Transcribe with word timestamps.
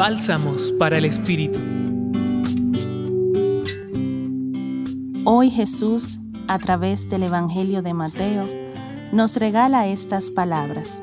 Bálsamos 0.00 0.72
para 0.78 0.96
el 0.96 1.04
Espíritu. 1.04 1.58
Hoy 5.26 5.50
Jesús, 5.50 6.18
a 6.48 6.58
través 6.58 7.06
del 7.10 7.24
Evangelio 7.24 7.82
de 7.82 7.92
Mateo, 7.92 8.44
nos 9.12 9.36
regala 9.36 9.88
estas 9.88 10.30
palabras. 10.30 11.02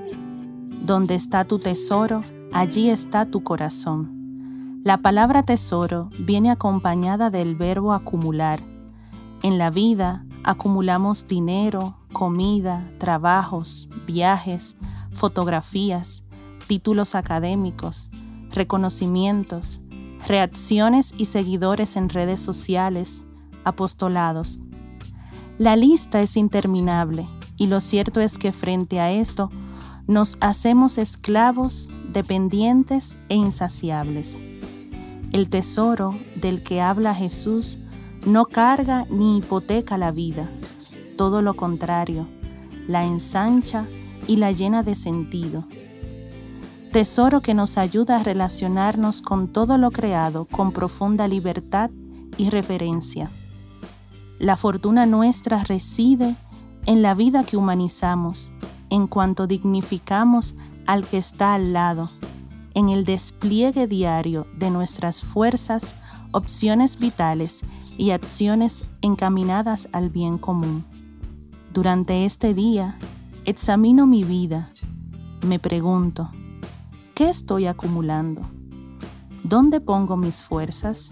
Donde 0.84 1.14
está 1.14 1.46
tu 1.46 1.60
tesoro, 1.60 2.22
allí 2.52 2.90
está 2.90 3.28
tu 3.28 3.44
corazón. 3.44 4.82
La 4.84 4.98
palabra 4.98 5.44
tesoro 5.44 6.10
viene 6.22 6.50
acompañada 6.50 7.30
del 7.30 7.56
verbo 7.56 7.94
acumular. 7.94 8.60
En 9.44 9.60
la 9.60 9.70
vida 9.70 10.26
acumulamos 10.44 11.28
dinero, 11.28 11.94
comida, 12.14 12.90
trabajos, 12.98 13.90
viajes, 14.08 14.76
fotografías, 15.12 16.24
títulos 16.68 17.14
académicos, 17.14 18.10
reconocimientos, 18.58 19.82
reacciones 20.28 21.14
y 21.18 21.26
seguidores 21.26 21.96
en 21.96 22.10
redes 22.10 22.42
sociales, 22.42 23.24
apostolados. 23.64 24.60
La 25.58 25.76
lista 25.76 26.22
es 26.22 26.36
interminable 26.38 27.28
y 27.56 27.68
lo 27.68 27.80
cierto 27.80 28.20
es 28.20 28.38
que 28.38 28.52
frente 28.52 29.00
a 29.00 29.12
esto 29.12 29.50
nos 30.08 30.38
hacemos 30.42 30.98
esclavos, 30.98 31.90
dependientes 32.12 33.18
e 33.30 33.36
insaciables. 33.36 34.40
El 35.32 35.50
tesoro 35.50 36.18
del 36.36 36.64
que 36.64 36.82
habla 36.82 37.14
Jesús 37.14 37.80
no 38.26 38.46
carga 38.46 39.06
ni 39.10 39.38
hipoteca 39.38 39.98
la 39.98 40.12
vida, 40.12 40.50
todo 41.18 41.42
lo 41.42 41.54
contrario, 41.56 42.28
la 42.88 43.06
ensancha 43.06 43.86
y 44.28 44.38
la 44.38 44.52
llena 44.52 44.84
de 44.84 44.96
sentido. 44.96 45.66
Tesoro 46.98 47.44
que 47.44 47.54
nos 47.54 47.78
ayuda 47.78 48.16
a 48.16 48.24
relacionarnos 48.24 49.22
con 49.22 49.50
todo 49.50 49.78
lo 49.78 49.92
creado 49.92 50.46
con 50.46 50.72
profunda 50.72 51.28
libertad 51.28 51.92
y 52.38 52.50
reverencia. 52.50 53.30
La 54.40 54.58
fortuna 54.58 55.06
nuestra 55.06 55.64
reside 55.64 56.36
en 56.88 57.04
la 57.04 57.14
vida 57.14 57.44
que 57.44 57.56
humanizamos, 57.56 58.52
en 58.90 59.06
cuanto 59.06 59.46
dignificamos 59.46 60.56
al 60.88 61.06
que 61.06 61.20
está 61.20 61.54
al 61.54 61.72
lado, 61.72 62.10
en 62.74 62.90
el 62.90 63.06
despliegue 63.06 63.86
diario 63.86 64.48
de 64.58 64.72
nuestras 64.72 65.22
fuerzas, 65.22 65.96
opciones 66.32 66.98
vitales 66.98 67.64
y 67.96 68.10
acciones 68.10 68.86
encaminadas 69.04 69.88
al 69.92 70.10
bien 70.10 70.40
común. 70.40 70.84
Durante 71.72 72.26
este 72.26 72.56
día, 72.56 72.96
examino 73.46 74.08
mi 74.08 74.24
vida, 74.24 74.72
me 75.44 75.60
pregunto, 75.60 76.32
¿qué 77.18 77.30
estoy 77.30 77.66
acumulando? 77.66 78.42
¿Dónde 79.44 79.82
pongo 79.82 80.16
mis 80.18 80.44
fuerzas? 80.44 81.10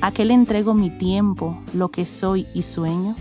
¿A 0.00 0.12
qué 0.12 0.24
le 0.24 0.32
entrego 0.32 0.74
mi 0.74 0.90
tiempo, 0.90 1.58
lo 1.74 1.90
que 1.90 2.06
soy 2.06 2.46
y 2.54 2.62
sueño? 2.62 3.16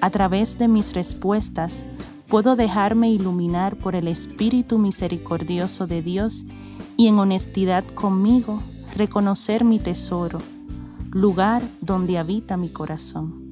A 0.00 0.10
través 0.10 0.56
de 0.56 0.68
mis 0.68 0.92
respuestas, 0.92 1.84
puedo 2.28 2.54
dejarme 2.54 3.10
iluminar 3.10 3.74
por 3.74 3.96
el 3.96 4.06
Espíritu 4.06 4.78
misericordioso 4.78 5.88
de 5.88 6.02
Dios 6.02 6.44
y 6.96 7.08
en 7.08 7.18
honestidad 7.18 7.84
conmigo 7.92 8.60
reconocer 8.94 9.64
mi 9.64 9.80
tesoro, 9.80 10.38
lugar 11.10 11.64
donde 11.80 12.16
habita 12.16 12.56
mi 12.56 12.68
corazón. 12.68 13.42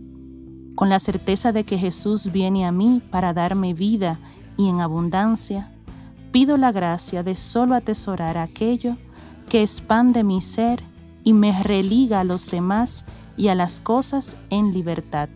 Con 0.76 0.88
la 0.88 1.00
certeza 1.00 1.50
de 1.50 1.64
que 1.64 1.78
Jesús 1.78 2.30
viene 2.30 2.64
a 2.64 2.70
mí 2.70 3.02
para 3.10 3.32
darme 3.32 3.74
vida 3.74 4.20
y 4.56 4.68
en 4.68 4.80
abundancia, 4.80 5.72
pido 6.32 6.56
la 6.56 6.72
gracia 6.72 7.22
de 7.22 7.36
solo 7.36 7.74
atesorar 7.74 8.38
aquello 8.38 8.96
que 9.48 9.62
expande 9.62 10.24
mi 10.24 10.40
ser 10.40 10.82
y 11.24 11.34
me 11.34 11.62
religa 11.62 12.20
a 12.20 12.24
los 12.24 12.50
demás 12.50 13.04
y 13.36 13.48
a 13.48 13.54
las 13.54 13.80
cosas 13.80 14.36
en 14.50 14.72
libertad. 14.72 15.28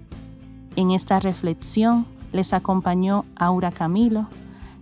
En 0.75 0.91
esta 0.91 1.21
reflexión 1.21 2.07
les 2.33 2.53
acompañó 2.53 3.25
Aura 3.37 3.71
Camilo, 3.71 4.27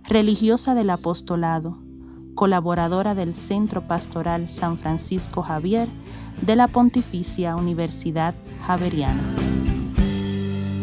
religiosa 0.03 0.73
del 0.73 0.89
apostolado, 0.89 1.77
colaboradora 2.33 3.13
del 3.13 3.35
Centro 3.35 3.81
Pastoral 3.81 4.49
San 4.49 4.77
Francisco 4.77 5.41
Javier 5.41 5.87
de 6.41 6.55
la 6.55 6.67
Pontificia 6.67 7.55
Universidad 7.55 8.35
Javeriana. 8.61 9.44